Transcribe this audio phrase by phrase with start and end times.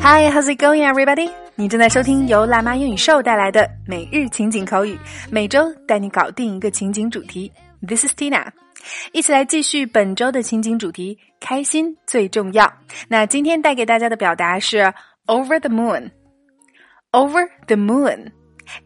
[0.00, 1.30] Hi, how's it going, everybody?
[1.56, 4.98] 你正在收听由辣妈英语秀带来的每日情景口语，
[5.30, 7.52] 每周带你搞定一个情景主题。
[7.86, 8.46] This is Tina，
[9.12, 12.72] 一起来继续本周的情景主题，开心最重要。
[13.08, 14.92] 那今天带给大家的表达是
[15.26, 16.10] over the moon。
[17.12, 18.30] over the moon，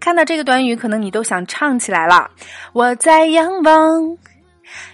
[0.00, 2.30] 看到这个短语，可能你都想唱起来了。
[2.72, 4.16] 我在仰望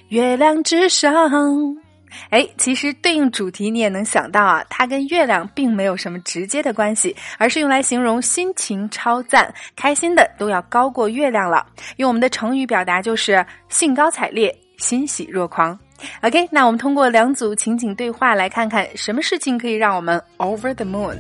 [0.09, 1.88] 月亮之上。
[2.31, 11.67] 哎，其实对应主题你也能想到啊，它跟月亮并没有什么直接的关系，而是用来形容心情超赞、开心的都要高过月亮了。
[11.97, 15.79] 用我们的成语表达就是兴高采烈、欣喜若狂。
[16.23, 21.19] OK，那我们通过两组情景对话来看看什么事情可以让我们 over the moon。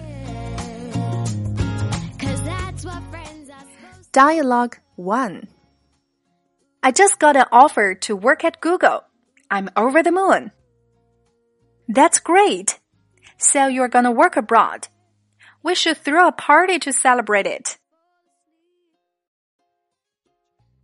[4.12, 5.42] Dialogue one.
[6.80, 9.02] I just got an offer to work at Google.
[9.48, 10.53] I'm over the moon.
[11.89, 12.78] That's great.
[13.39, 14.89] So you're gonna work abroad.
[15.62, 17.78] We should throw a party to celebrate it.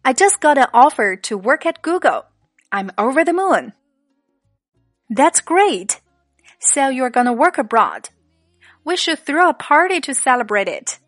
[0.05, 2.25] I just got an offer to work at Google.
[2.73, 3.73] I'm over the moon.
[5.11, 6.01] That's great.
[6.59, 8.09] So you're gonna work abroad.
[8.85, 10.99] We should throw a party to celebrate it.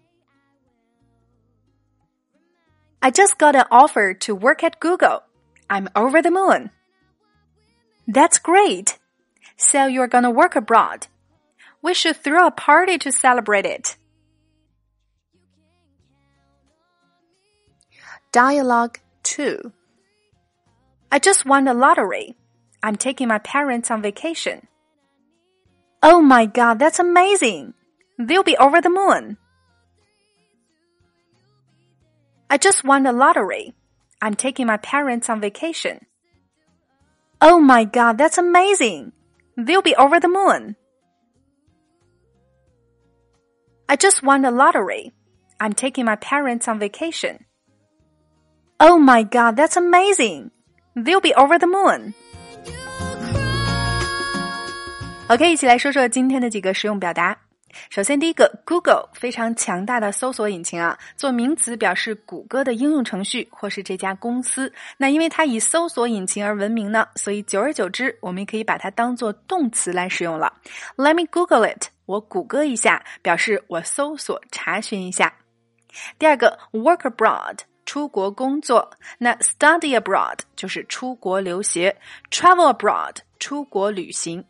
[3.03, 5.23] I just got an offer to work at Google.
[5.69, 6.71] I'm over the moon.
[8.07, 8.99] That's great.
[9.57, 11.07] So you're gonna work abroad.
[11.83, 13.97] We should throw a party to celebrate it.
[18.33, 19.73] Dialogue 2
[21.11, 22.37] I just won the lottery.
[22.83, 24.67] I'm taking my parents on vacation.
[26.03, 27.75] Oh my god, that's amazing!
[28.19, 29.39] They'll be over the moon.
[32.51, 33.75] I just won the lottery.
[34.21, 36.07] I'm taking my parents on vacation.
[37.41, 39.13] Oh my god, that's amazing!
[39.58, 40.76] They'll be over the moon.
[43.88, 45.14] I just won the lottery.
[45.60, 47.46] I'm taking my parents on vacation.
[48.80, 50.52] Oh my god, that's amazing!
[50.96, 52.14] They'll be over the moon.
[55.28, 57.38] OK，一起来说说今天的几个实用表达。
[57.91, 64.73] 首先，第一个，Google 非常强大的搜索引擎啊，做名词表示谷歌的应用程序或是这家公司。
[64.97, 70.53] 那因为它以搜索引擎而闻名呢，所以久而久之，我们也可以把它当做动词来使用了。
[70.97, 75.35] Let me Google it，我谷歌一下，表示我搜索查询一下。
[76.19, 78.91] 第二个，work abroad，出国工作。
[79.19, 81.97] 那 study abroad 就是出国留学
[82.31, 84.45] ，travel abroad 出国旅行。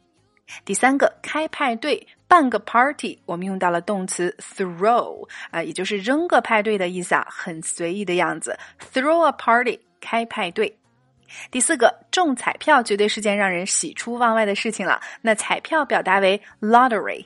[0.64, 2.06] 第三个，开派对。
[2.28, 8.58] 半个 party，我们用到了动词 throw 啊，也就是扔个派对的意思啊，很随意的样子。
[8.92, 10.76] throw a party，开派对。
[11.50, 15.00] 第四个，中彩票绝对是件让人喜出望外的事情了。
[15.22, 17.24] 那彩票表达为 lottery。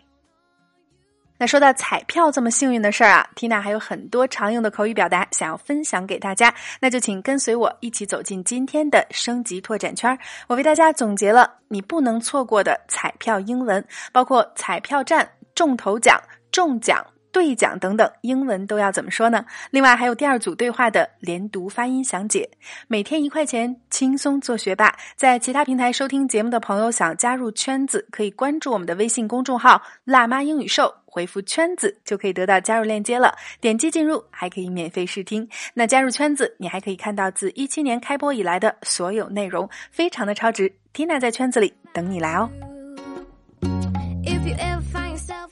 [1.41, 10.19] 那说到彩票这么幸运的事儿啊缇娜还有很多常用的口语表达想要分享给大家，那就请跟随我一起走进今天的升级拓展圈儿。
[10.49, 16.21] 我为大家总结了你不能错过的彩票英文，包括彩票站、中头奖、
[16.53, 17.03] 中奖。
[17.33, 19.45] 兑奖等等，英文都要怎么说呢？
[19.71, 22.49] 另外还有第二组对话的连读发音详解。
[22.89, 24.95] 每天一块钱，轻松做学霸。
[25.17, 33.35] 在其他平台收听节目的朋友，想加入圈子，可以关注我们的微信公众号“辣妈英语秀”，回复“圈子”就可以得到加入链接了。
[33.61, 35.49] 点击进入，还可以免费试听。
[35.75, 40.73] 那加入圈子，你还可以看到自一七年开播以来的所有内容，非常的超值。
[40.93, 42.51] Tina 在圈子里等你来哦。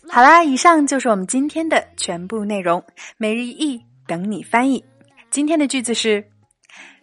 [0.10, 2.84] 好啦，以上就是我们今天的全部内容。
[3.18, 4.84] 每日一译，等你翻译。
[5.30, 6.24] 今天的句子是：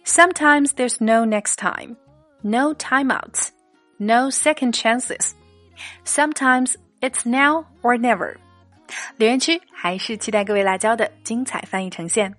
[0.04, 1.96] Sometimes there's no next time,
[2.42, 3.48] no timeouts,
[3.98, 5.32] no second chances.
[6.04, 8.36] Sometimes it's now or never.
[9.16, 12.34] 留言区还是期待各位辣椒的精彩翻译呈现。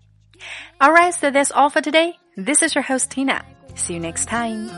[0.80, 2.16] Alright, so that's all for today.
[2.36, 3.42] This is your host Tina.
[3.76, 4.70] See you next time.